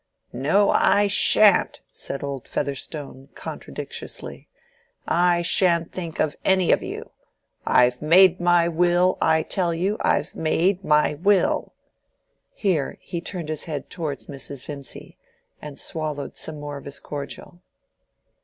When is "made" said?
8.01-8.39, 10.35-10.83